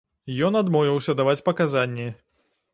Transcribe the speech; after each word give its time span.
Ён 0.47 0.57
адмовіўся 0.61 1.17
даваць 1.21 1.45
паказанні. 1.53 2.11